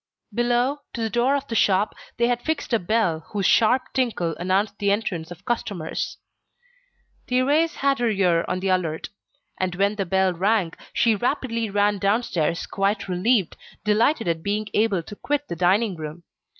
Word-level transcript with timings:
Below, 0.33 0.79
to 0.93 1.01
the 1.03 1.11
door 1.11 1.35
of 1.35 1.47
the 1.47 1.53
shop, 1.53 1.93
they 2.17 2.25
had 2.27 2.41
fixed 2.41 2.73
a 2.73 2.79
bell 2.79 3.19
whose 3.33 3.45
sharp 3.45 3.83
tinkle 3.93 4.35
announced 4.37 4.79
the 4.79 4.89
entrance 4.89 5.29
of 5.29 5.45
customers. 5.45 6.17
Thérèse 7.27 7.75
had 7.75 7.99
her 7.99 8.09
ear 8.09 8.43
on 8.47 8.61
the 8.61 8.69
alert; 8.69 9.09
and 9.59 9.75
when 9.75 9.97
the 9.97 10.07
bell 10.07 10.33
rang, 10.33 10.73
she 10.91 11.13
rapidly 11.13 11.69
ran 11.69 11.99
downstairs 11.99 12.65
quite 12.65 13.07
relieved, 13.07 13.55
delighted 13.83 14.27
at 14.27 14.41
being 14.41 14.69
able 14.73 15.03
to 15.03 15.15
quit 15.15 15.47
the 15.47 15.55
dining 15.55 15.95
room. 15.95 16.23